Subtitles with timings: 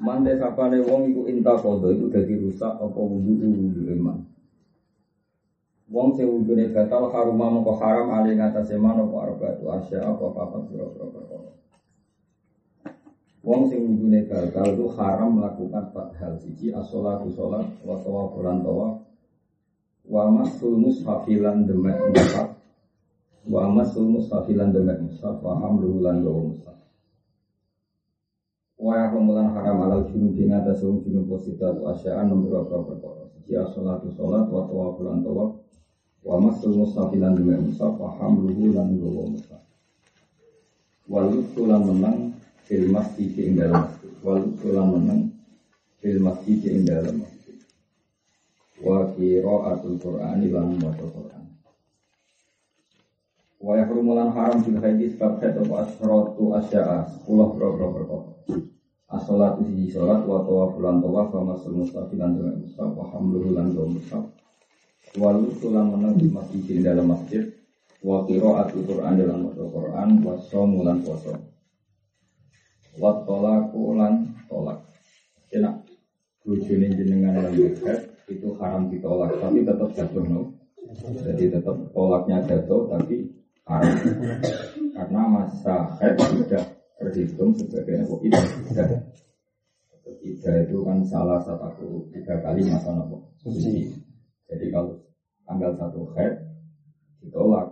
[0.00, 4.24] Mande sapane wong iku inta kodo iku dadi rusak apa wudu wudu iman.
[5.92, 10.62] Wong sing wudune batal haruma mengko haram ali ngatasé man apa arba'atu asya apa papat
[10.72, 11.36] pira-pira.
[13.44, 18.64] Wong sing wudune batal itu haram melakukan empat hal siji as-sholatu sholat wa tawaf lan
[18.64, 19.02] tawaf
[20.06, 22.56] wa masul mushafilan demek mushaf
[23.50, 26.78] wa masul mushafilan demek mushaf wa hamluhu lan gawa mushaf
[28.80, 33.28] wa yahmulan haram alal junub ing atas wong junub positat wa asya'an nomor apa perkara.
[33.36, 35.60] Siji as-sholatu sholat wa tawaf lan tawaf.
[36.24, 39.62] Wa masul mushafilan demek mushaf wa hamluhu lan gawa mushaf.
[41.04, 41.28] Wal
[41.68, 42.18] lan menang
[42.64, 44.12] fil masjid ing masjid.
[44.24, 45.20] Wal lan menang
[46.00, 46.88] fil masjid ing
[47.20, 47.56] masjid.
[48.80, 51.39] Wa qiraatul qur'ani lan maca Qur'an
[53.60, 55.74] wa yahrumulan haram fil haidi sebab haid apa?
[55.84, 56.98] Asratu asya'a.
[57.12, 58.28] Sepuluh bro-bro perkara
[59.10, 63.50] as-sholatu siji sholat wa tawaf lan tawaf wa masul mustafi lan jamak mustaf wa hamluhu
[63.58, 64.22] lan jamak mustaf
[65.18, 67.42] wa lutulan menang di masjid dalam masjid.
[68.00, 70.08] Wa qiraatul qur'an dalam maca Qur'an.
[70.24, 71.36] Wa shomu lan puasa
[72.96, 74.80] wa tolaku lan tolak.
[75.52, 75.84] Enak.
[76.40, 77.52] Bojone jenengan lan
[78.30, 80.54] itu haram ditolak tapi tetap jatuh no.
[81.26, 83.39] Jadi tetap tolaknya jatuh tapi
[84.90, 86.64] karena masa haid tidak
[86.98, 88.44] terhitung sebagai apa idah
[90.20, 93.88] idah itu kan salah satu tiga kali masa nopo suci.
[94.50, 94.98] Jadi kalau
[95.46, 96.34] tanggal satu haid
[97.22, 97.70] ditolak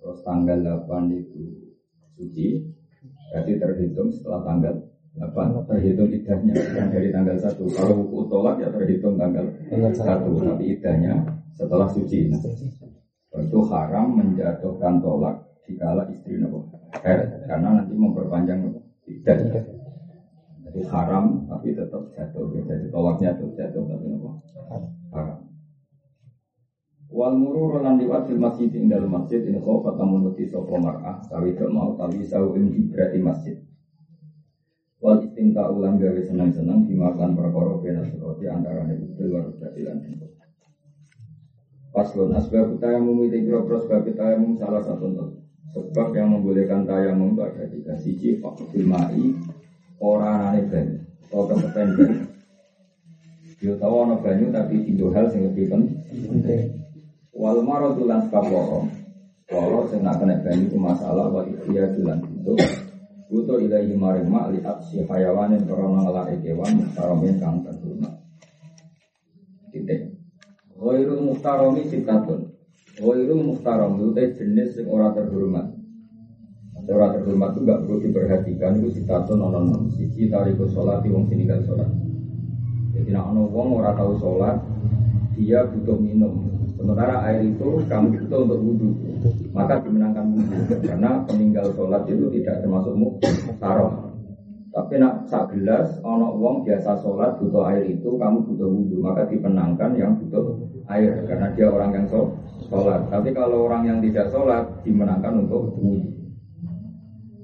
[0.00, 1.42] terus tanggal 8 itu
[2.16, 2.62] suci
[3.28, 4.74] berarti terhitung setelah tanggal
[5.18, 10.64] 8 terhitung idahnya yang dari tanggal 1 kalau hukum tolak ya terhitung tanggal 1 tapi
[10.72, 11.14] idahnya
[11.58, 12.30] setelah suci.
[12.30, 12.38] Nah,
[13.36, 16.72] itu haram menjatuhkan tolak dikala istri nopo.
[17.04, 18.72] Karena nanti memperpanjang
[19.04, 19.38] idah
[20.68, 22.48] jadi haram tapi tetap jatuh.
[22.52, 24.40] Jadi tolaknya tuh jatuh tapi nopo.
[25.12, 25.48] Haram.
[27.08, 31.24] Wal murur lan liwat fil masjid ing dalam masjid ini kau tamun nuti sapa mar'ah
[31.24, 33.56] tawi gak mau tawi sau ing berarti masjid.
[35.00, 38.02] Wal istimta ulang gawe seneng-seneng dimakan perkara bena
[38.52, 39.98] antara nek luar berarti lan
[41.88, 45.08] Paslon asbab tayamum itu kira-kira sebab tayamum salah satu
[45.72, 49.32] Sebab yang membolehkan tayamum itu ada tiga siji fakul mai
[50.00, 50.96] orang aneh banyu
[51.28, 52.24] atau kepepen banyu.
[53.58, 56.62] Yo tahu ana banyu tapi tiga hal yang lebih penting.
[57.34, 58.80] Wal maradu lan sebab loro.
[59.48, 62.54] Loro sing nak kena banyu itu masalah wa iya lan itu.
[63.28, 68.12] Butuh ilahi maring mak li aksi hayawanin korona ngelari kewan muhtaromin kang terhormat.
[69.68, 70.17] Titik.
[70.88, 72.48] Ghairul muhtaromi sitatun.
[72.96, 75.68] Ghairul muhtarom itu jenis yang orang terhormat.
[76.88, 79.84] Orang terhormat itu gak perlu diperhatikan itu sitatun ono nom.
[79.92, 81.92] Siji tariku sholat wong sininggal sholat.
[82.96, 84.56] Jadi nak ono wong orang tahu sholat,
[85.36, 86.48] dia butuh minum.
[86.72, 88.88] Sementara air itu kamu butuh untuk wudhu,
[89.52, 90.56] maka dimenangkan wudhu
[90.88, 94.08] karena peninggal sholat itu tidak termasuk muhtarom.
[94.72, 99.28] Tapi nak sak gelas, ono wong biasa sholat butuh air itu, kamu butuh wudhu, maka
[99.28, 102.06] dipenangkan yang butuh air karena dia orang yang
[102.68, 103.00] sholat.
[103.12, 106.08] Tapi kalau orang yang tidak sholat dimenangkan untuk wudhu.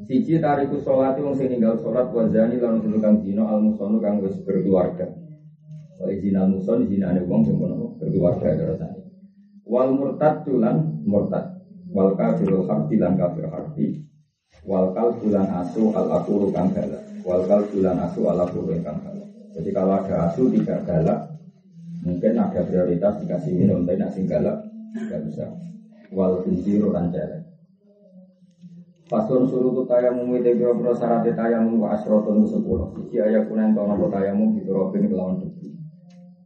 [0.04, 4.20] Siji tariku sholat wong sing ninggal sholat wazani lan sing kang dino al musonu kang
[4.20, 5.08] wis berkeluarga.
[5.96, 7.56] Wa izin al muson izin ane wong sing
[8.00, 8.80] berkeluarga terus
[9.64, 11.56] wal murtad tulan murtad
[11.88, 13.96] wal kafirul harbi lan kafir harbi
[14.68, 19.68] wal kalbulan asu al akuru kang galak wal kalbulan asu al akuru kang galak jadi
[19.72, 21.33] kalau ada asu tidak galak
[22.04, 24.60] mungkin ada prioritas dikasih minum tapi nak sing galak
[24.92, 25.44] tidak bisa
[26.12, 27.44] wal kinjiru lan jelek
[29.04, 32.88] Pasun suruh tayamum itu kira syarat tayamum wa asrotun sepuluh.
[32.96, 35.68] Sisi ayat kunen tono po tayamum itu robin kelawan debu.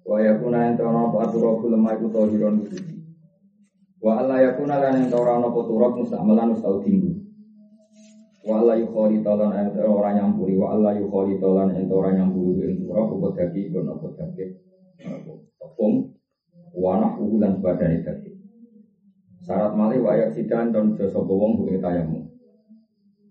[0.02, 2.99] Wa ayat kunen tono po aturobu lemah itu tohiron suci.
[4.02, 7.14] Wa alla yakuna lan ing ora ana turab mustamalan ustau tinggu.
[8.43, 12.82] Wa alla yukhali talan ing ora nyampuri wa alla yukhali talan ing ora nyampuri ing
[12.82, 14.02] turab apa dadi kono
[15.58, 16.14] Tepung
[16.75, 18.31] wa nahu lan badane dadi.
[19.43, 22.28] Syarat malih wa ayak sidan dan jasa wong ing tayamum.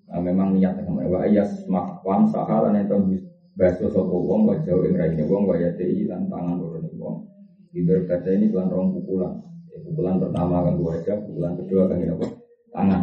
[0.07, 3.27] Nah, memang niat sama wa ayas mak wam sahalan itu
[3.59, 7.27] baso sopo wong wa jauh ing raine wong wa yate lan tangan loro wong.
[7.75, 9.33] Tidur kata ini bulan rong pukulan.
[9.67, 12.27] Ya, pukulan pertama kan aja, pukulan kedua kan apa?
[12.71, 13.01] Tangan.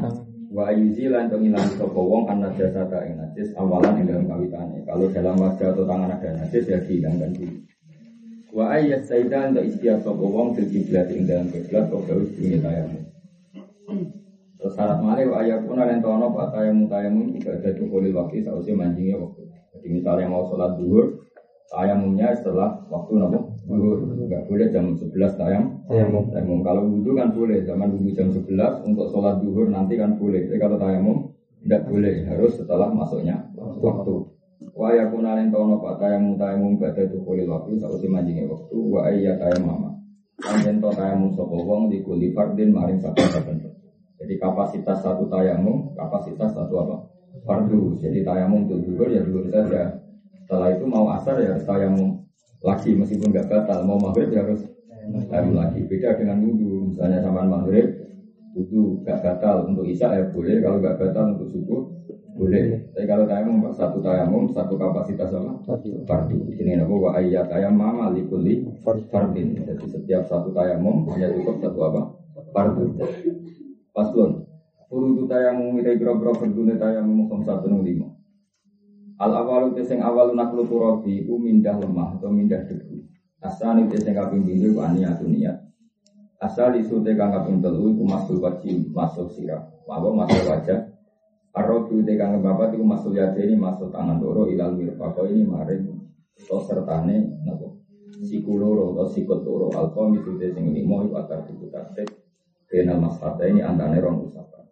[0.55, 4.25] Wa yuzi lan to ngilang sapa wong ana jasa ta ing najis awalan ing dalam
[4.25, 4.81] kawitane.
[4.89, 7.59] Kalau dalam wajah atau tangan ada najis ya dihilangkan dulu.
[8.55, 12.63] Wa ayat saidan ta istiak sapa wong fil kiblat ing dalam kiblat kok gawe dunya
[12.63, 13.03] tayamu.
[14.63, 18.47] Terus syarat malih wa ayat pun ada tono pak tayamu tayamu ibadah itu boleh waktu
[18.47, 19.43] sausnya mancingnya waktu.
[19.75, 21.27] Jadi misalnya mau sholat duhur,
[21.67, 23.99] tayamumnya setelah waktu nopo duhur.
[24.23, 25.83] Enggak boleh jam 11 tayam.
[25.91, 26.31] Tayamum.
[26.31, 26.61] Tayamum.
[26.63, 30.47] Kalau wudhu kan boleh, zaman wudhu jam 11 untuk sholat duhur nanti kan boleh.
[30.47, 31.35] Tapi kalau tayamum
[31.67, 33.51] tidak boleh, harus setelah masuknya
[33.83, 34.34] waktu.
[34.75, 39.07] Wa yakuna lan tono pak tayamum tayamum badhe tu kulil waktu sausi manjinge waktu wa
[39.07, 39.95] ayya tayamama.
[40.43, 43.63] Lan yen to tayamum sapa wong di kuli fardin maring saben-saben.
[44.19, 46.97] Jadi kapasitas satu tayamum, kapasitas satu apa?
[47.47, 48.03] Fardu.
[48.03, 49.95] Jadi tayamum untuk duhur ya duhur saja.
[50.43, 52.27] Setelah itu mau asar ya harus tayamum
[52.59, 53.79] lagi meskipun nggak batal.
[53.87, 54.67] Mau maghrib ya harus
[55.31, 55.87] tayamum lagi.
[55.87, 56.91] Beda dengan wudhu.
[56.91, 57.95] Misalnya sama maghrib,
[58.59, 60.59] wudhu nggak batal untuk isya ya boleh.
[60.59, 61.95] Kalau nggak batal untuk subuh
[62.35, 62.91] boleh.
[62.93, 65.53] Tapi kalau tayamum satu tayamum satu kapasitas apa?
[66.05, 66.51] Fardu.
[66.51, 69.55] Di sini nama wa ayat tayamum alikuli fardin.
[69.63, 72.01] Jadi setiap satu tayamum hanya cukup satu apa?
[72.51, 72.99] Fardu.
[73.95, 74.43] Paslon.
[74.91, 78.11] Furudu tayamum ila boro-boro berdune tayamum satu lima.
[79.15, 82.99] Al awalu te sing awal naklu turabi ku mindah lemah atau mindah debu.
[83.39, 85.63] Asal te sing kaping pindho ku aniatu niat.
[86.43, 89.65] Asal isu te kang kaping telu iku masul wajib masuk sirah.
[89.87, 90.84] Apa masuk wajah.
[91.55, 95.87] Arrobu te kang babat iku masul yate ini masuk tangan loro ilal mirfaqo ini maring
[96.35, 97.71] to sertane napa
[98.27, 102.11] siku loro atau sikut loro alqa misu te sing limo iku akar diputate
[102.75, 104.67] kenal maslahata ini antane rong usapan.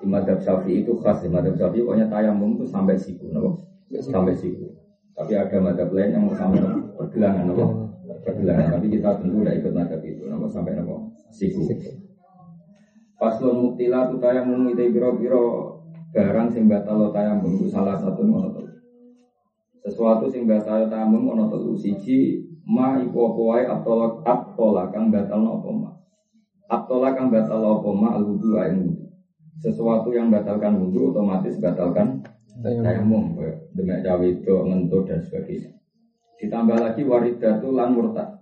[0.00, 3.60] Di madhab syafi'i itu khas, di madhab syafi'i pokoknya tayamum itu sampai siku, no?
[4.00, 4.72] sampai siku.
[5.12, 6.64] Tapi ada madhab lain yang sampai
[6.96, 7.92] pergelangan, no?
[8.24, 8.80] pergelangan.
[8.80, 10.48] Tapi kita tentu tidak ikut madhab itu, no?
[10.48, 11.12] sampai no?
[11.28, 11.68] siku.
[13.20, 15.76] Paslon muktila tu tayamum itu biro-biro
[16.10, 18.66] barang sing batal tayamum itu salah satu monotel.
[19.80, 25.62] Sesuatu sing batal tayamum monotel siji ma iku apa wae atolak atolak kang batal no
[25.62, 25.90] apa ma.
[26.66, 29.06] Atolak kang batal apa ma al wudu ain wudu.
[29.60, 32.24] Sesuatu yang batalkan wudu otomatis batalkan
[32.60, 33.36] tayamum,
[33.76, 35.70] demek cawe itu ngentut dan sebagainya.
[36.40, 38.39] Ditambah lagi waridatu lan murtad.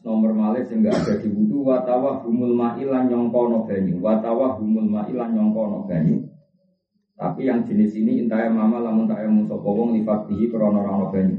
[0.00, 4.00] Nomor malih sing enggak ada di wudu watawah humul ma'ilan nyongkono banyu.
[4.00, 6.24] Watawah humul ma'ilan nyongkono banyu.
[7.20, 11.36] Tapi yang jenis ini intaya mama lamun tayamum sapa wong lifatihi krana ora banyu.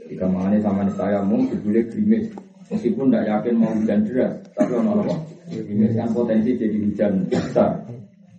[0.00, 2.32] Jadi kamane sama saya mung dibule grimis.
[2.72, 5.14] Meskipun tidak yakin mau hujan deras, tapi ono apa?
[5.52, 7.84] Grimis kan potensi jadi hujan besar.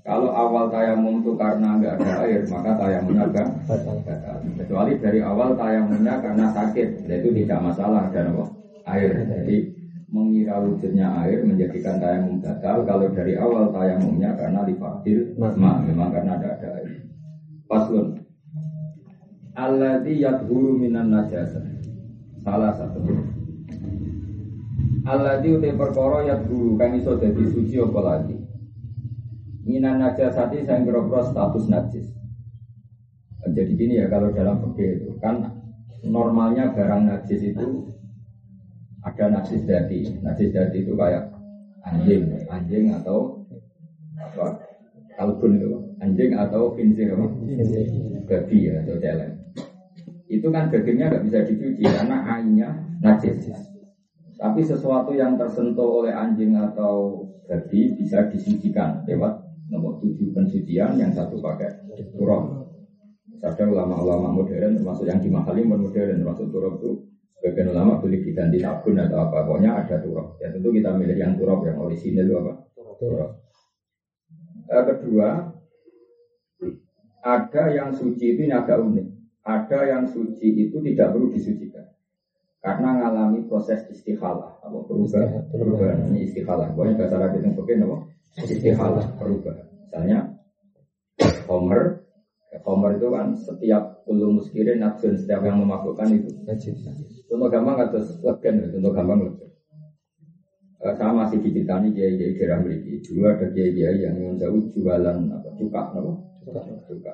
[0.04, 4.00] Kalau awal tayamum itu karena nggak ada air, maka tayamumnya agak batal.
[4.58, 8.57] Kecuali dari awal tayamumnya karena sakit, itu tidak masalah ada apa?
[8.88, 9.28] Air.
[9.28, 9.56] Jadi
[10.08, 12.88] mengira wujudnya air menjadikan tayamum batal.
[12.88, 17.04] Kalau dari awal tayamumnya karena difadil, ma, memang karena ada ada air.
[17.68, 18.24] Paslun.
[19.58, 21.60] Alladhi yadhuru minan najasa.
[22.40, 23.04] Salah satu.
[25.04, 28.36] Alladhi utai perkara yadhuru kang iso dadi suci apa lagi.
[29.68, 32.08] Minan najasati saya ngerobro status najis.
[33.48, 35.60] Jadi gini ya kalau dalam fikih itu kan
[36.04, 37.97] normalnya barang najis itu
[39.08, 40.04] ada najis dati.
[40.20, 41.24] Najis dati itu kayak
[41.88, 43.40] anjing, anjing atau
[44.20, 44.60] apa?
[45.18, 47.26] Kalbun itu, anjing atau kincir apa?
[48.28, 49.34] Babi ya atau celeng.
[50.28, 52.70] Itu kan dagingnya nggak bisa dicuci karena ainnya
[53.02, 53.50] najis.
[54.38, 59.42] Tapi sesuatu yang tersentuh oleh anjing atau babi bisa disucikan lewat
[59.74, 61.72] nomor tujuh pensucian yang satu pakai
[62.14, 62.70] turab.
[63.42, 67.02] Ada ulama-ulama modern termasuk yang di Mahalim modern termasuk turab itu
[67.38, 69.46] sebagian ulama boleh diganti sabun atau apa.
[69.46, 70.36] Pokoknya ada turab.
[70.42, 72.54] Ya tentu kita milih yang turab yang orisinil apa?
[72.98, 73.30] Turab.
[74.68, 75.30] Eh, kedua
[77.24, 79.08] ada yang suci itu agak unik.
[79.48, 81.88] Ada yang suci itu tidak perlu disucikan.
[82.60, 85.46] Karena mengalami proses istikhalah apa perubahan?
[85.48, 86.12] Perubahan.
[86.12, 87.98] Ini istikhalah pokoknya bahasa Arab itu pakai apa?
[88.44, 89.66] Istikhalah perubahan.
[89.88, 90.20] Misalnya
[91.48, 92.07] Homer
[92.66, 96.30] Homer itu kan setiap ulu muskirin nafsun setiap yang memabukkan itu.
[97.28, 99.50] Contoh gampang atau legen contoh gampang legen.
[100.78, 104.62] Eh, saya masih diceritani kiai kiai daerah memiliki dulu ada kiai kiai yang ingin jauh
[104.70, 106.12] jualan apa cuka apa
[106.46, 106.62] cuka.
[106.86, 107.14] Cuka.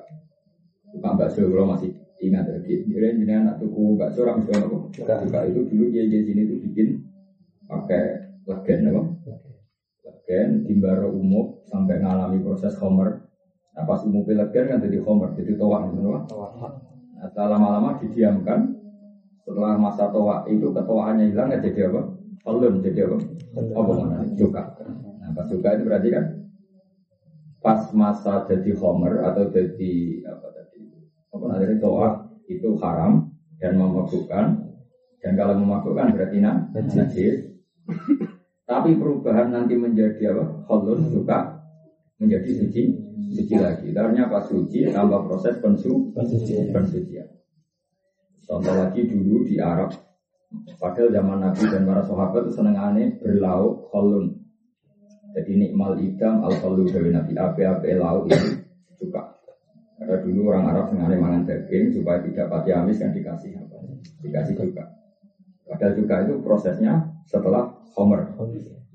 [1.00, 2.44] Bakso kalau masih ingat.
[2.44, 4.78] Ya di dia ini anak tuku bakso orang jual apa?
[4.92, 5.38] Cuka.
[5.48, 6.88] Itu dulu kiai kiai sini tuh bikin
[7.64, 9.02] pakai legen apa
[10.04, 13.23] legen timbaro umum sampai ngalami proses homer.
[13.74, 15.98] Nah pas umum legen kan jadi homer, jadi toa gitu
[17.14, 18.74] Nah, setelah lama-lama didiamkan,
[19.42, 22.00] setelah masa toa itu ketuaannya hilang ya jadi apa?
[22.46, 23.16] Belum jadi apa?
[23.74, 24.16] Apa mana?
[24.34, 24.62] Juga.
[25.18, 26.24] Nah pas juga itu berarti kan
[27.64, 29.92] pas masa jadi homer atau jadi
[30.26, 30.80] apa tadi?
[31.34, 32.08] Apa namanya toa
[32.50, 33.24] itu haram
[33.58, 34.44] dan memabukkan
[35.22, 37.50] dan kalau memabukkan berarti najis.
[38.64, 40.66] Tapi perubahan nanti menjadi apa?
[40.68, 41.53] Holun juga
[42.24, 42.82] menjadi suci,
[43.32, 43.92] suci lagi.
[43.92, 47.28] Ternyata pas suci tambah proses pensu, pensucian.
[48.44, 49.88] Contoh lagi dulu di Arab,
[50.76, 54.36] padahal zaman Nabi dan para sahabat itu seneng aneh berlauk kolun.
[55.34, 58.60] Jadi nikmal idam al kolun dari Nabi ape-ape lauk itu
[59.00, 59.32] juga.
[59.96, 63.76] Karena dulu orang Arab seneng aneh mangan daging supaya tidak pati amis yang dikasih apa?
[64.20, 64.84] Dikasih juga.
[65.64, 66.92] Padahal juga itu prosesnya
[67.24, 68.28] setelah Homer.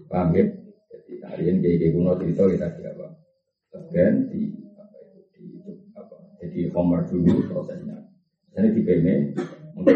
[0.05, 0.45] Paham ya?
[0.93, 2.81] Jadi hari ini kayak kuno cerita kita di
[3.79, 4.39] Kemudian di
[4.75, 5.45] apa itu di
[5.95, 6.15] apa?
[6.43, 8.09] Jadi Homer dulu prosesnya
[8.59, 9.05] jadi di PM
[9.77, 9.95] mungkin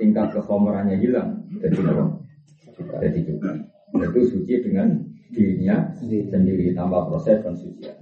[0.00, 1.46] tingkat kehomerannya hilang.
[1.60, 2.04] Jadi apa?
[3.06, 3.50] Jadi juga.
[3.94, 4.98] Itu suci dengan
[5.30, 7.94] dirinya sendiri tanpa proses pensucian.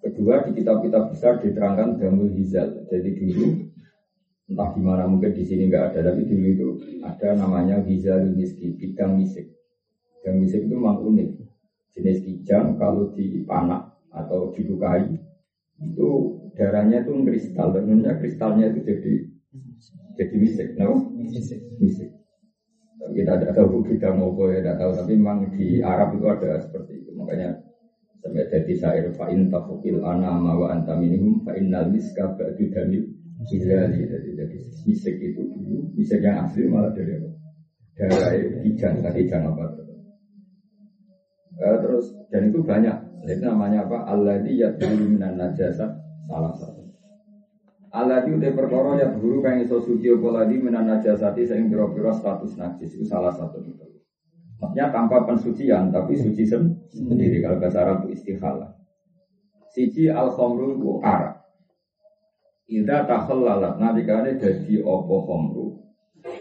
[0.00, 2.88] Kedua di kitab-kitab besar diterangkan damul hizal.
[2.90, 3.46] Jadi dulu
[4.50, 6.68] entah gimana mungkin di sini nggak ada tapi dulu itu
[7.06, 9.46] ada namanya hizal miski bidang misik.
[10.18, 11.39] Bidang misik itu memang unik.
[11.90, 15.10] Jenis kijang kalau dipanak atau dilukai
[15.80, 16.08] itu
[16.54, 19.12] darahnya itu kristal dan kristalnya itu jadi
[20.20, 21.10] jadi misik, no?
[21.16, 21.58] Misik.
[21.80, 22.10] misik.
[23.00, 27.00] Kita tidak tahu kita mau boleh tidak tahu, tapi memang di Arab itu ada seperti
[27.00, 27.10] itu.
[27.16, 27.56] Makanya
[28.20, 33.00] sampai jadi syair fa'in tafukil ana wa anta minhum fa'in nal miska ba'du dani
[33.48, 34.04] hilali.
[34.04, 37.28] Jadi, jadi misik itu dulu, misik yang asli malah dari apa?
[37.96, 39.79] Dari hijang, tadi hijang apa?
[41.60, 42.96] Uh, terus dan itu banyak.
[43.28, 44.08] Itu namanya apa?
[44.08, 45.92] Allah di yadulu minan najasa
[46.24, 46.80] salah satu.
[47.90, 52.14] Allah itu udah perkara ya guru kang iso suci apa lagi menan najasati sing pira-pira
[52.14, 53.60] status najis itu salah satu.
[54.62, 58.72] Maksudnya tanpa pensucian tapi suci sendiri kalau bahasa Arab istikhalah.
[59.74, 61.44] Siji al khamru itu arak.
[62.70, 65.82] Ida takhallalat nanti kane dadi apa khamru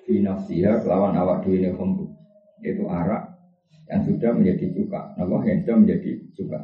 [0.06, 2.08] di nafsiha kelawan awak dhewe ne khamru.
[2.62, 3.29] Itu arak
[3.90, 5.02] yang sudah menjadi cuka.
[5.18, 6.62] Nama yang sudah menjadi cuka.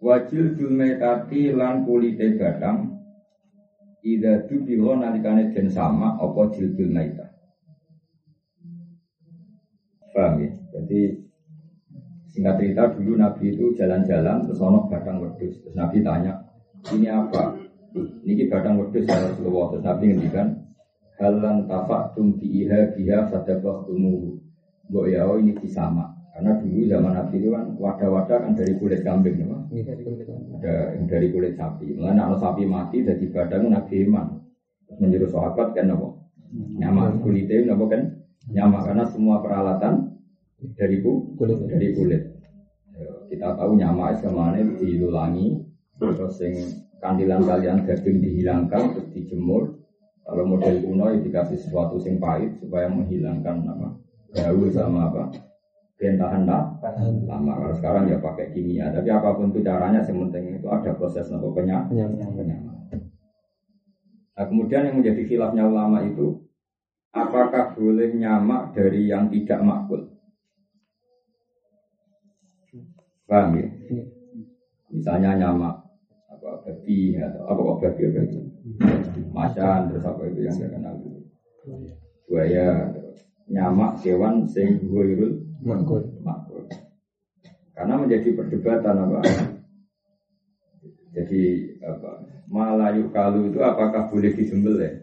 [0.00, 3.00] Wajil dulmetati lan kulite badang
[4.00, 7.36] Ida dubilo nalikane den sama apa jildul maita.
[10.16, 10.50] Paham ya?
[10.72, 11.00] Jadi
[12.32, 15.60] singkat cerita dulu Nabi itu jalan-jalan terus ono wedus.
[15.60, 16.32] Terus Nabi tanya,
[16.96, 17.60] ini apa?
[18.24, 19.76] Ini badang wedus ya Rasulullah.
[19.76, 20.48] Terus Nabi ngendikan,
[21.20, 24.40] halan tapak tum biha biha sadabah tumuhu.
[24.90, 26.10] Mbok ya oh ini disama.
[26.34, 29.46] Karena dulu zaman Nabi itu kan wadah-wadah kan dari kulit kambing, ya,
[30.56, 31.94] Ada yang dari kulit sapi.
[31.94, 34.40] Mulai kalau sapi mati jadi badan Nabi Iman.
[34.98, 36.08] Menjadi sahabat kan apa?
[36.50, 38.02] Nyama kulitnya apa kan?
[38.50, 40.16] Nyama karena semua peralatan
[40.74, 41.60] dari kulit.
[41.70, 42.22] Dari kulit.
[42.98, 45.60] Ya, kita tahu nyama ke mana dilulangi,
[46.00, 46.56] terus yang
[46.98, 49.76] kandilan kalian daging dihilangkan terus dijemur.
[50.26, 55.22] Kalau model kuno ya dikasih sesuatu yang pahit supaya menghilangkan apa bau sama apa
[56.00, 56.48] biar tahan
[57.28, 57.52] lama.
[57.60, 58.88] Kalau sekarang ya pakai kimia.
[58.88, 61.92] Tapi apa pun itu caranya, yang penting itu ada proses nopo penyak.
[64.32, 66.40] Nah kemudian yang menjadi khilafnya ulama itu
[67.12, 70.08] apakah boleh nyamak dari yang tidak makul?
[73.28, 73.68] Paham ya?
[74.88, 75.84] Misalnya nyamak
[76.32, 78.40] apa babi atau apa kok babi apa itu?
[79.36, 81.20] Macan terus apa itu yang saya kenal dulu.
[82.24, 82.88] Buaya
[83.50, 85.34] nyamak hewan sing ghairul
[85.66, 85.98] makul.
[86.22, 86.62] makul.
[87.74, 89.18] Karena menjadi perdebatan apa?
[91.10, 91.42] Jadi
[91.82, 92.22] apa?
[92.46, 94.94] Malayu kalu itu apakah boleh disembelih?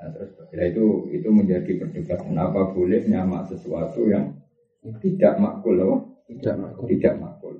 [0.00, 4.28] Nah, terus ya itu itu menjadi perdebatan apa boleh nyamak sesuatu yang
[5.00, 5.96] tidak makul loh?
[6.24, 6.84] Tidak makul.
[6.88, 7.54] Tidak makul.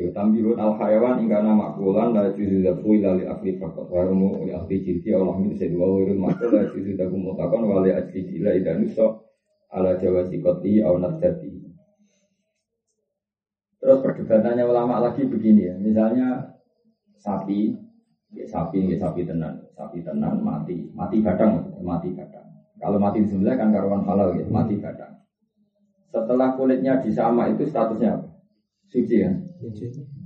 [0.00, 4.00] Iku tambihun al hayawan hingga nama makulan la juzu dafu ila li akli fakot wa
[4.00, 7.84] rumu li akli jilti Allah min sayyid wa wirul makul la juzu dafu mutakon wa
[7.84, 9.28] li akli jila ida nuso
[9.68, 11.52] ala jawa sikoti au nasdati
[13.80, 16.52] Terus perdebatannya ulama lagi begini ya, misalnya
[17.16, 17.72] sapi,
[18.28, 22.44] ya sapi, ya sapi tenan, sapi tenan mati, mati kadang, mati kadang.
[22.76, 25.24] Kalau mati disembelih kan karuan halal ya, mati kadang.
[26.12, 28.28] Setelah kulitnya disama itu statusnya apa?
[28.84, 29.32] Suci ya.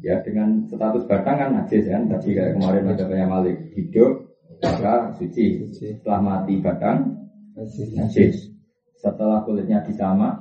[0.00, 2.06] Ya dengan status batang kan najis kan.
[2.06, 4.30] Tadi kayak kemarin ada banyak malik hidup
[4.62, 5.66] maka suci.
[5.74, 6.98] Setelah mati batang
[7.98, 8.54] najis.
[8.94, 10.32] Setelah kulitnya disama,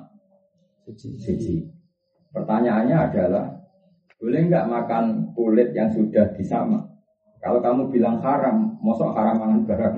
[0.88, 1.68] suci.
[2.34, 3.46] Pertanyaannya adalah,
[4.18, 6.80] boleh nggak makan kulit yang sudah disama?
[7.44, 9.96] Kalau kamu bilang haram, mosok haram makan barang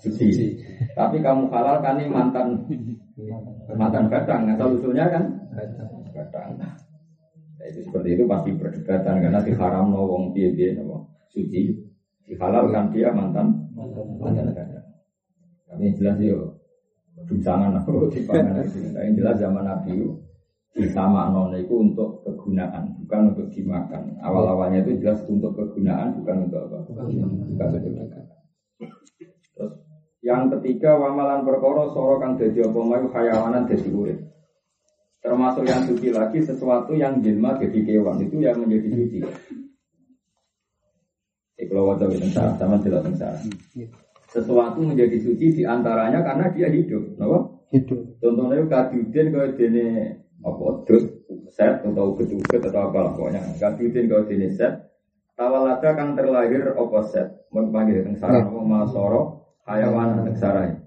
[0.00, 0.56] suci.
[0.96, 2.56] Tapi kamu halal kan ini mantan
[3.80, 5.24] mantan batang atau usulnya kan
[6.16, 6.56] batang.
[7.68, 11.74] Itu seperti itu pasti perdebatan karena di haram no wong dia dia no suci
[12.26, 14.84] dihalalkan dia mantan mantan batang.
[15.66, 16.38] Tapi yang jelas yo
[17.26, 18.62] dunsangan aku di pangan
[18.94, 20.06] Yang jelas zaman Nabi
[20.92, 24.12] sama non itu untuk kegunaan bukan untuk dimakan.
[24.20, 26.78] Awal awalnya itu jelas untuk kegunaan bukan untuk apa?
[26.92, 28.22] Bukan untuk dimakan.
[29.56, 29.72] Terus
[30.20, 34.18] yang ketiga wamalan perkara soro kang dadi apa mayu hayawanan dadi urip.
[35.20, 39.18] Termasuk yang suci lagi sesuatu yang jelma jadi kewan itu yang menjadi suci.
[41.66, 43.02] Kalau wajah tentang sama tidak
[44.30, 47.38] sesuatu menjadi suci di antaranya karena dia hidup, kenapa?
[47.72, 48.00] Hidup.
[48.20, 49.86] Contohnya kaduden kalau dene
[50.44, 51.04] apa dus
[51.50, 54.72] set atau ketuket atau apa lah pokoknya kaduden kalau dene set
[55.34, 59.22] tawalada kan terlahir apa set panggil teng sarang apa masoro
[59.66, 60.85] hayawan teng sarang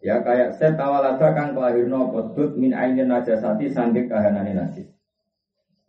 [0.00, 4.88] ya kayak set tawalada kan kelahirno apa dut min ainin najasati sanding kahanane najis.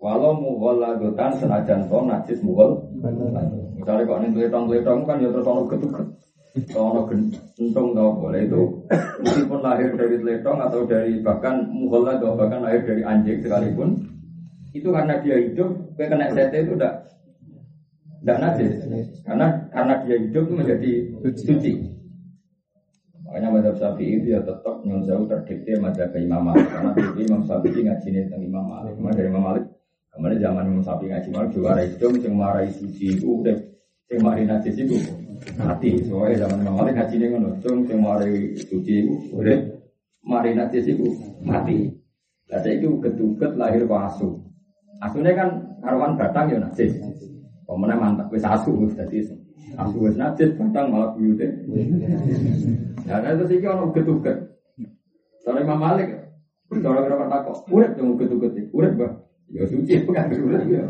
[0.02, 2.84] Walau mughal lagotan senajan to najis mughal.
[3.80, 6.08] Misalnya kok ning tletong-tletong kan ya terus ono ketuket
[6.76, 8.62] kalau gentung tau boleh itu.
[9.24, 13.96] Meskipun lahir dari letong atau dari bahkan muhola atau bahkan lahir dari anjing sekalipun
[14.72, 15.68] itu karena dia hidup
[16.00, 16.94] kayak kena sete itu udah
[18.20, 18.72] tidak najis.
[19.24, 20.92] Karena karena dia hidup menjadi
[21.24, 21.91] suci
[23.32, 27.42] makanya madhab syafi'i itu ya tetap nyun jauh terdiktir madhab Imam Malik karena dulu Imam
[27.48, 29.64] Syafi'i ngaji tentang Imam Malik Karena dari Imam Malik
[30.12, 33.58] kemarin zaman Imam Syafi'i ngaji Malik juga hidup yang marai suci itu udah
[34.12, 35.00] yang marai najis itu
[35.56, 36.04] mati.
[36.04, 39.60] Soalnya zaman Imam Malik haji ini ngono, cung sing mari suci iku urip,
[40.28, 41.08] mari najis iku
[41.42, 41.88] mati.
[42.52, 44.30] Lah saiki geduget lahir kok asu.
[45.00, 46.92] Asune kan karuan batang ya najis.
[47.64, 48.92] Pemene mantap wis asu wis
[49.78, 51.48] asu wis najis batang malah buyute.
[53.08, 54.38] Ya nah itu sih ono geduget.
[55.42, 56.14] Soalnya Imam Malik,
[56.70, 59.12] kalau kita kok, urip yang geduget, urip bah.
[59.52, 60.84] Ya suci bukan urip ya.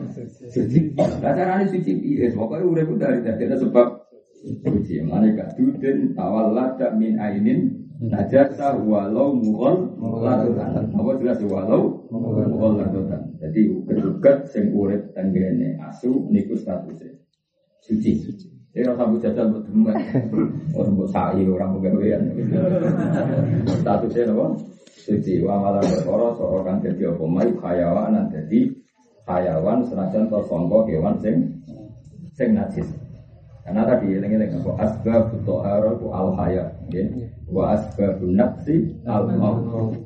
[0.51, 0.93] Suci.
[0.97, 2.29] Lah carane suci piye?
[2.35, 4.01] Pokoke urip dari dari sebab
[4.41, 12.73] suci mana gak duden tawallada min ainin najasa walau mughal ladotan apa jelas walau mughal
[12.73, 17.13] ladotan jadi kedugat sing urip tenggene asu niku statusnya
[17.85, 18.17] suci
[18.71, 19.95] ini rasa bu jajal buat demet
[20.79, 22.23] orang buat sa'i orang pegawaian
[23.83, 24.45] statusnya apa?
[25.01, 25.43] Suci.
[25.43, 27.23] Wa malah berkoro seorang jadi apa?
[27.27, 28.71] Mai hayawan jadi
[29.27, 31.51] hayawan senajan to songko kewan sing
[32.31, 32.87] sing najis.
[33.67, 34.71] Karena tadi eling-eling apa?
[34.87, 36.63] Asbab tohara itu al haya,
[36.95, 37.03] ya.
[37.51, 39.99] Wa asbab nafsi al maut.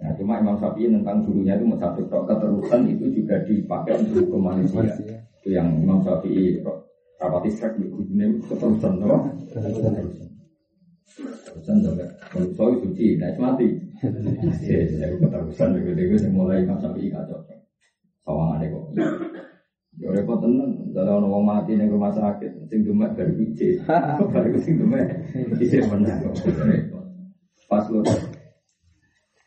[0.00, 4.96] Nah, cuma Imam Syafi'i tentang gurunya itu satu keterusan itu juga dipakai untuk hukum manusia.
[5.44, 6.64] Itu yang Imam Syafi'i
[7.20, 9.28] rapati sek di gurunya keterusan, no?
[9.52, 12.08] Keterusan juga.
[12.32, 13.68] Kalau soal suci, nah mati.
[14.64, 17.44] Ya, keterusan begitu-begitu mulai Imam Syafi'i kacau.
[18.24, 18.84] Sawangannya kok.
[20.00, 23.76] Ya repot tenan, dalam orang mati ning rumah sakit, sing demek baru biji,
[24.32, 25.28] baru sing demek
[25.60, 26.24] biji menang.
[27.68, 28.00] Pas lu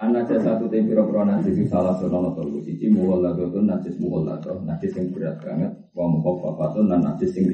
[0.04, 4.28] Anak satu tim piro piro najis salah seorang atau siji muhol lato tuh najis muhol
[4.28, 7.48] lato najis yang berat banget, wa tuh dan najis yang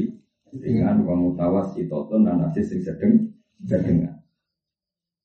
[0.58, 3.14] ringan, wa mutawas itu dan najis yang sedang
[3.70, 4.18] sedengan.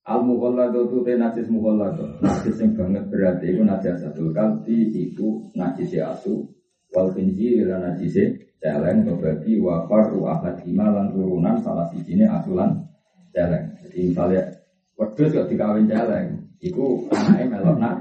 [0.05, 5.49] Al mughalladu tu te najis mughalladu Najis yang banget berarti itu najis satu kalbi Iku
[5.57, 6.45] najis asu
[6.93, 12.85] wal khinzir lan najise celeng babi wa faru ahadima lan turunan salah sijine asulan
[13.33, 13.65] celeng.
[13.81, 14.45] Jadi misalnya
[15.01, 17.95] wedhus kok dikawin celeng, iku anake melok nak.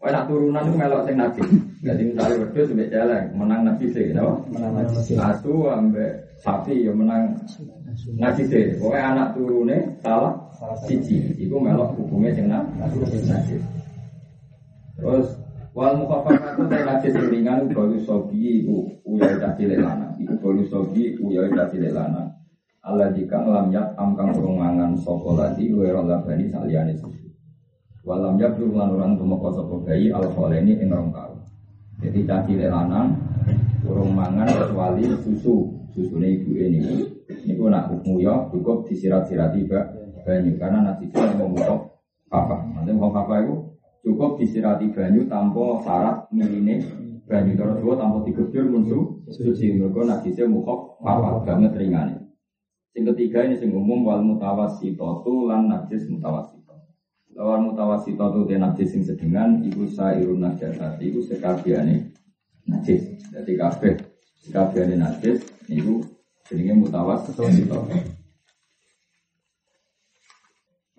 [0.00, 1.48] Wah nak turunan itu melok sing najis.
[1.84, 4.32] Jadi misalnya wedhus sampai celeng menang najise, napa?
[4.48, 5.12] Menang najise.
[5.20, 7.36] Asu ambek sapi ya menang
[8.16, 8.80] najise.
[8.80, 10.32] Pokoknya anak turune salah
[10.88, 13.60] siji, iku melok hukumnya sing najis.
[14.96, 15.28] Terus
[15.70, 20.18] Wal mukhafafatu te najis sing ringan baru sobi iku uyai cilik lanang.
[20.18, 22.26] Iku baru sobi uyai cilik lanang.
[22.80, 27.19] Allah jika lam yat amkang urung mangan sapa lagi wero labani saliyane susu.
[28.00, 30.24] Walam yak lan orang tumeka sapa bayi al
[30.56, 31.12] ini ing rong.
[32.00, 33.12] Jadi cilik lanang
[33.84, 35.68] urung mangan kecuali susu.
[35.92, 36.80] Susune ibu ini.
[37.44, 39.66] Niku nak ya cukup disirat-sirati
[40.24, 41.52] banyu karena nanti kita mau
[42.30, 42.56] apa.
[42.78, 46.80] Nanti mau apa itu cukup disirati banyu tanpa syarat miline
[47.28, 52.26] banyu terus dua tanpa digebyur musuh suci mereka najisnya mukhaf apa banget ringan
[52.90, 56.59] sing ketiga ini sing umum wal mutawasito lan najis mutawasito
[57.30, 62.10] Lawan mutawasito tu te najis sing sedengan iku sairun najasat iku sekabiane
[62.66, 63.06] najis.
[63.30, 63.94] Jadi kabeh
[64.42, 65.38] sekabiane najis
[65.70, 66.02] iku
[66.50, 67.46] jenenge mutawasito.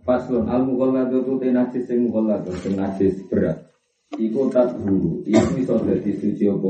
[0.01, 3.67] Paslon al mughalladu tu te najis sing mughalladu sing najis berat.
[4.15, 6.67] Iku tak guru, iku iso dadi suci apa.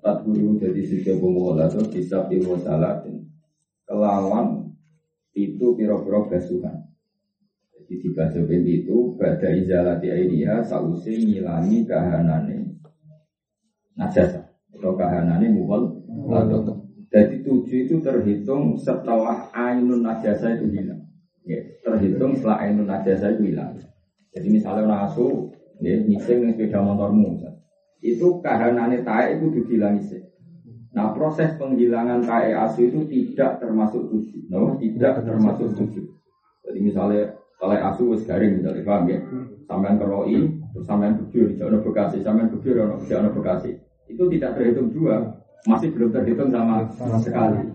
[0.00, 3.20] Tak guru dadi suci apa mughalladu bisa piwo salatin.
[3.84, 4.68] Kelawan
[5.32, 6.87] itu piro-piro basuhan.
[7.88, 12.76] Jadi dibaca itu pada izalati ainiha sause ngilangi kahanane
[13.96, 14.44] najasa
[14.76, 15.96] atau kahanane mughal
[17.08, 21.00] Jadi tujuh itu terhitung setelah ainun najasa itu hilang.
[21.48, 23.72] Ya, terhitung setelah ainun najasa itu hilang.
[24.36, 25.48] Jadi misalnya orang asu,
[25.80, 27.40] ya, ngising sepeda motormu,
[28.04, 30.28] itu kahanane tae itu dibilang ngising.
[30.92, 34.76] Nah proses penghilangan tae asu itu tidak termasuk tujuh, no?
[34.76, 36.04] tidak termasuk tujuh.
[36.68, 39.18] Jadi misalnya kalau asu wis garing misalnya paham ya.
[39.68, 43.76] Sampean keroi, terus sampean bujur, jangan bekasi, sampean bujur, jangan bekasi.
[44.08, 45.28] Itu tidak terhitung dua,
[45.68, 47.68] masih belum terhitung sama, sama sekali.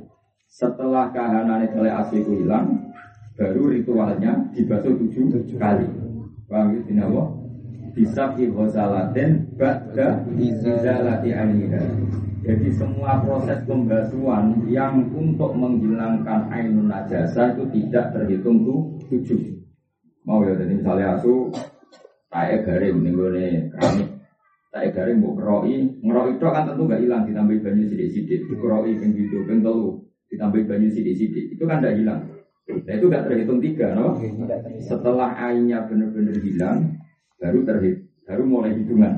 [0.50, 2.90] Setelah kahanan kalau asu itu hilang,
[3.38, 5.86] baru ritualnya dibasuh tujuh, tujuh kali.
[6.50, 6.80] Paham ya?
[6.90, 7.24] Dinawa?
[7.94, 11.86] Bisa ibhosalatin ba'da izalati anida.
[12.44, 19.63] Jadi semua proses pembasuhan yang untuk menghilangkan ainun najasa itu tidak terhitung tuh tujuh.
[20.24, 21.52] Mau ya, jadi misalnya asu
[22.32, 23.30] taek garing nih gue
[23.76, 24.10] keramik,
[24.72, 28.96] taek garing mau ngeroi, ngeroi itu kan tentu gak hilang ditambah banyu sidik sidik, dikeroi
[29.04, 30.00] peng gitu, peng telu,
[30.32, 32.24] ditambah banyu sidik sidik, itu kan gak hilang.
[32.64, 34.16] Nah itu gak terhitung tiga, no?
[34.80, 36.96] Setelah airnya benar-benar hilang,
[37.36, 39.14] baru terhitung, baru mulai hitungan.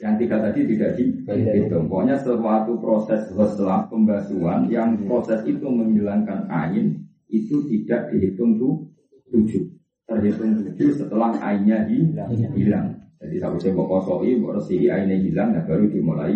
[0.00, 1.84] Yang tiga tadi tidak dihitung.
[1.84, 6.96] Pokoknya suatu proses setelah pembasuhan yang proses itu menghilangkan air
[7.28, 8.88] itu tidak dihitung tuh
[9.28, 9.79] tujuh
[10.10, 12.98] terhitung tujuh setelah ainnya hilang.
[13.20, 16.34] Jadi saya mau kosoi, mau resi ainnya hilang, nah baru dimulai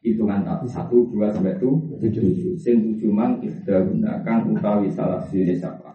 [0.00, 2.56] hitungan satu dua sampai tujuh.
[2.56, 5.92] Sing tujuh mang ikhda gunakan utawi salah sini siapa.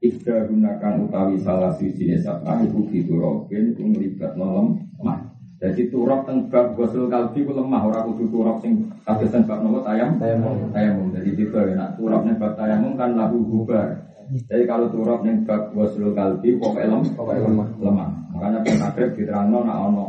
[0.00, 2.64] Ikhda gunakan utawi salah sini siapa.
[2.64, 5.36] Ibu rokin, ibu melibat nolom mah.
[5.56, 8.76] Jadi turap tengkap gosul kalbi ku lemah ora kudu turap sing
[9.08, 10.68] kados bab nopo tayam tayamum.
[10.68, 11.08] Tayamum.
[11.16, 14.05] Jadi tiba nak turap ning bab tayamum kan lagu bubar.
[14.26, 17.68] Jadi kalau turap ning bab waslul kalbi pokoknya lem, pokoknya lemah.
[17.78, 18.08] lemah.
[18.34, 20.04] Makanya pun takrib diterangno nak ono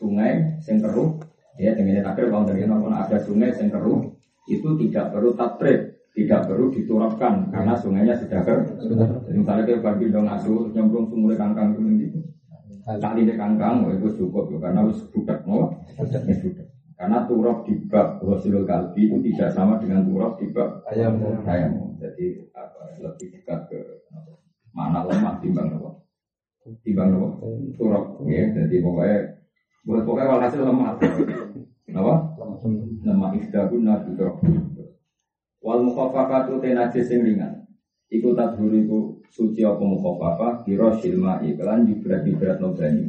[0.00, 1.14] sungai sing keruh,
[1.54, 4.02] ya dengan takrib kalau dari ono ada sungai sing keruh,
[4.50, 8.42] itu tidak perlu takrib, tidak perlu diturapkan karena sungainya sudah.
[8.42, 12.06] Jadi misalnya kayak bagi dong asu nyemplung sumur kangkang itu nanti,
[12.98, 16.66] kali di kangkang itu cukup karena harus budak mau, budak.
[17.00, 21.16] Karena turap di bab wasilul kalbi itu tidak sama dengan turap di bab ayam.
[21.48, 21.96] ayam.
[21.96, 23.80] Jadi apa, lebih dekat ke
[24.76, 25.96] mana lemah timbang apa?
[26.84, 27.28] Timbang apa?
[27.80, 28.20] Turap.
[28.28, 29.16] Ya, jadi pokoknya
[29.88, 31.00] buat pokoknya walhasil lemah.
[31.88, 32.14] Apa?
[33.00, 34.36] Lemah isdaguna turap.
[35.64, 37.64] Wal mukhafafatu tenajis sing ringan.
[38.12, 43.08] Iku tadhur iku suci apa mukhafafah kira silma iklan jibrat-jibrat no banyu.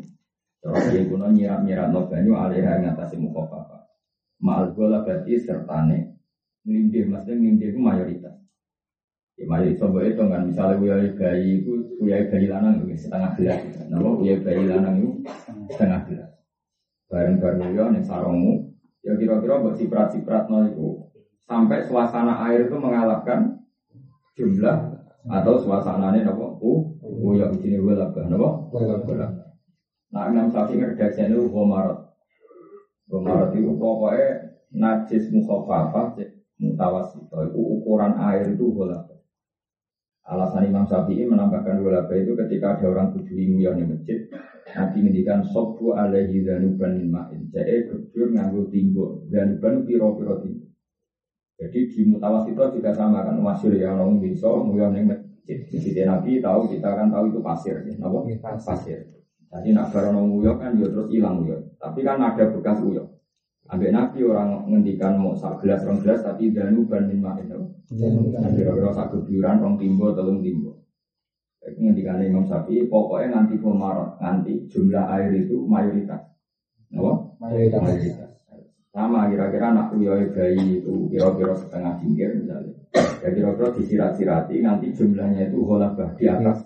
[0.63, 3.80] Terus dia kuno nyiram-nyiram no banyu alih ngatasi mukhafafah.
[4.41, 6.09] Ma'al gola berarti sertane
[6.61, 8.37] Nindih, maksudnya nindih itu mayoritas.
[9.33, 10.41] Ya mayoritas coba itu kan?
[10.45, 13.61] Misalnya uyai bayi itu Uyai bayi lanang itu setengah gelas.
[13.89, 15.09] Nama uyai bayi lanang itu
[15.73, 16.29] setengah gelas?
[17.09, 18.69] Bareng-bareng uyai yang sarongmu
[19.01, 21.01] Ya kira-kira buat ciprat-ciprat no itu.
[21.41, 23.49] Sampai suasana air itu mengalahkan
[24.37, 24.93] Jumlah
[25.25, 26.45] Atau suasananya apa?
[26.61, 28.49] Uh, uyai ujini welabah Nama?
[30.11, 32.00] Nah, Imam Syafi'i ngerjaksanya itu Homarot
[33.11, 36.15] Gomarot itu pokoknya najis mukhafafah
[36.63, 39.03] mutawasito itu ukuran air itu bola.
[40.23, 44.31] Alasan Imam Syafi'i menambahkan bola itu ketika ada orang tujuh yang di masjid,
[44.71, 47.51] Nabi ngendikan sobu alaihi danuban min ma'in.
[47.51, 50.71] Jadi kebur nganggo tinggo, danuban piro-piro tinggo.
[51.59, 55.57] Jadi di mutawasito juga sama kan, masyur yang orang bisa nguyang di masjid.
[55.67, 57.75] Jadi Nabi tahu, kita kan tahu itu pasir.
[57.83, 57.91] Ya.
[57.91, 58.23] Kenapa?
[58.63, 59.20] Pasir.
[59.51, 61.59] Jadi nak barang nguyok kan dia ya terus hilang nguyok.
[61.75, 63.07] Tapi kan ada bekas uyok.
[63.67, 67.51] Ambek Nabi orang ngendikan mau sak gelas rong gelas tapi danu ban min ma'in.
[68.55, 70.79] Kira-kira sak gebyuran rong timbo telung timbo.
[71.61, 76.25] Jadi ngendikan Imam Syafi'i pokoknya nanti pemarot nanti jumlah air itu mayoritas.
[76.95, 77.11] Apa?
[77.37, 77.79] Mayoritas.
[77.85, 78.29] mayoritas.
[78.91, 82.75] Sama kira-kira anak uyoi bayi itu kira-kira setengah pinggir misalnya.
[83.23, 86.65] Ya kira-kira disirat-sirati nanti jumlahnya itu holabah di atas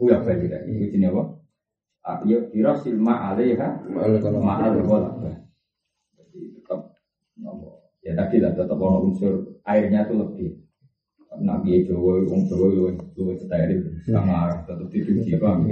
[0.00, 0.70] uyoi bayi tadi.
[0.76, 1.22] Itu jenis apa?
[2.24, 5.36] Ya kira silma alaiha ma'al ghalabah.
[6.16, 6.80] Jadi tetap
[8.00, 10.50] ya tadi lah tetap ono unsur airnya itu lebih
[11.38, 13.76] Nabi Jawa, Wong Jawa lu lu setari
[14.08, 15.68] sama arah tetap dicuci bang.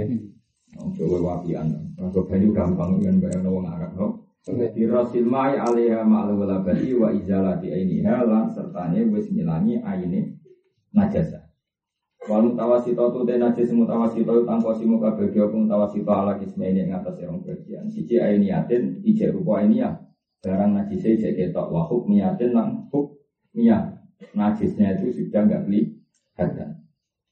[0.93, 1.73] Jawa wapian.
[1.97, 4.07] Kalau banyu gampang kan bayang wong Arab no.
[4.47, 10.37] Di rasil mai alaiha ma'al walabati wa izalati ainiha lan sertane wis ngilangi aine
[10.93, 11.46] najasa.
[12.27, 16.91] Wal mutawasito tu te najis mutawasito tanpa simu kabeh apa mutawasito ala kisme ini ing
[16.91, 17.87] atas yang bagian.
[17.87, 19.95] Siji ainiatin ije rupa ainiyah.
[20.43, 24.03] Barang najisnya ije ketok wa hukmiyatin lan hukmiyah.
[24.35, 25.87] Najisnya itu sudah enggak beli
[26.35, 26.75] harga.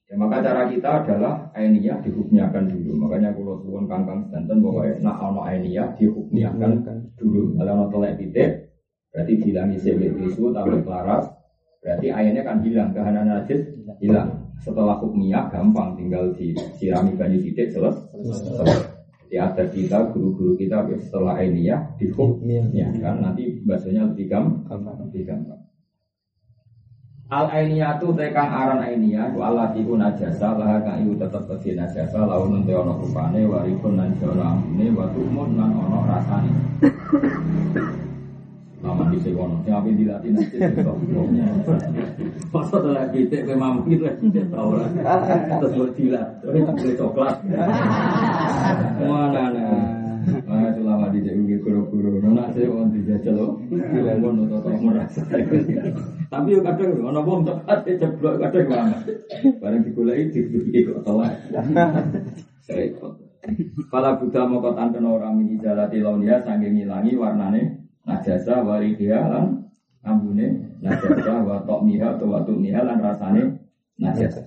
[0.06, 2.96] Ya, maka cara kita adalah ainiyah dihukmiakan dulu.
[2.96, 6.80] Makanya kalau suwon kangkang sedanten bahwa nak ono ainiyah dihukmiakan
[7.20, 7.52] dulu.
[7.52, 8.50] Kalau ono telek titik,
[9.12, 11.26] berarti dihilangi sebelum tisu, tambah kelaras,
[11.82, 13.66] berarti airnya kan hilang, kehanan najis
[13.98, 14.45] hilang.
[14.66, 18.90] Setelah hukmiyah gampang, tinggal disirami banyu titik selesai.
[19.30, 24.82] Jadi ada kita, guru-guru kita setelah ainiyah dihukmiakan, nanti bahasanya lebih gampang.
[25.06, 25.62] Lebih gampang.
[27.26, 32.22] Al ainiyatu tekang aran ainiyah wa Allah iku najasa lah kang iku tetep kedhe najasa
[32.22, 36.54] lawan nente ana rupane waripun lan jana ambune wa tumun lan ana rasane.
[38.86, 39.18] Lama di
[39.74, 40.62] ape dilatih nanti
[42.86, 44.86] lagi tek ke mama gitu lagi tau lah.
[45.58, 47.42] Terus buat dilat, terus coklat.
[49.02, 49.66] Mana nih?
[50.50, 55.22] Ah, selama di JU guru-guru, nona saya mau dijajal loh, dilawan atau tak merasa.
[56.34, 61.34] Tapi yo kadang wong cepat jeblok kadang dibeli kok telat.
[62.66, 63.14] Saya ikut.
[64.18, 69.66] Buddha mokotan kena orang mini jalati launia saking ngilangi warnane najasa waridia lan
[70.06, 73.42] ambune najasa wa tok miha atau watu miha lan rasane
[73.98, 74.46] najasa.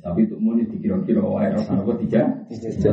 [0.00, 2.22] Tapi untuk muni dikira-kira wae rasane apa tiga?
[2.50, 2.90] Tiga.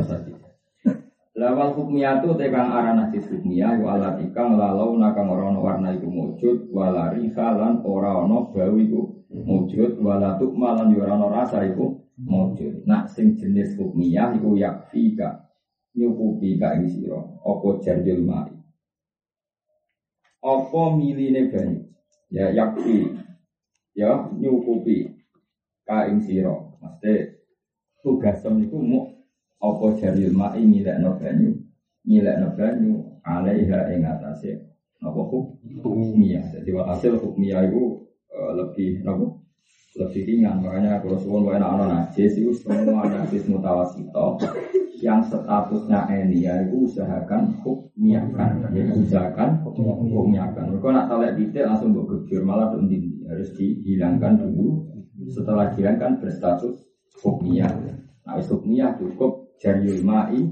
[1.38, 6.10] Lawal hukmiyatu tekang arah najis hukmiyah wa alat ikang lalau nakang ora ono warna iku
[6.10, 12.82] mujud wala rihalan ora ono bau iku mujud wala tukmalan ora ono rasa iku mujud.
[12.90, 15.46] Nak sing jenis hukmiyah iku yakfika
[15.94, 18.57] nyukupi ka ing sira apa jarjul mai.
[20.48, 21.84] Apa miline banyu?
[22.32, 23.12] Ya yakfi.
[23.92, 25.04] Ya nyukupi
[25.84, 26.24] ka ing.
[26.78, 27.14] Mesti
[28.00, 29.04] tugasem niku mau
[29.58, 30.62] apa jaril ma'i
[31.02, 31.58] no banyu
[32.06, 32.92] no banyu
[33.26, 34.62] alaiha ing atase
[35.02, 35.20] napa
[35.82, 37.98] hukmiyah jadi hasil hukmiyah itu
[38.30, 39.34] uh, lebih napa
[39.98, 44.38] lebih ringan makanya kalau suwon wae ana najis itu semua najis mutawasito
[44.98, 52.42] yang statusnya enia itu usahakan hukmiyakan ya usahakan hukmiyakan kalau nak tahu detail langsung bergejur
[52.42, 54.84] malah dindi harus dihilangkan dulu
[55.30, 56.82] setelah dihilangkan berstatus
[57.22, 57.70] hukmiyah
[58.26, 60.50] nah hukmiyah cukup jariul ma'i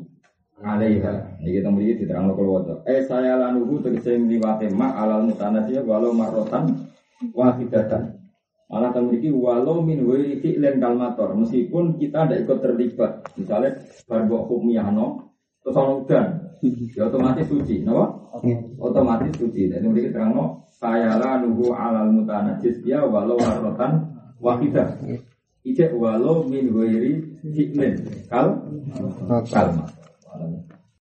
[0.62, 1.36] alaiha.
[1.42, 2.78] Ini kita melihat di lokal wajah.
[2.88, 6.88] Eh saya lanuhu tegese ngliwate ma alal mutanasiyah walau marotan
[7.36, 8.15] wahidatan.
[8.66, 11.38] Malah memiliki walau min wiri fi'len kalmator.
[11.38, 13.12] Meskipun kita tidak ikut terlibat.
[13.38, 13.70] Misalnya
[14.10, 15.30] barbok hukmiyahno.
[15.62, 16.26] Terus orang udan.
[16.94, 17.86] Ya otomatis suci.
[17.86, 18.10] Kenapa?
[18.82, 19.70] Otomatis suci.
[19.70, 20.66] Jadi memiliki terang no.
[20.76, 24.98] Saya lanuhu alal mutanasiyah walau marotan wahidah.
[25.62, 28.66] Ijek walau min wiri fi'len kal
[29.50, 29.86] kalma.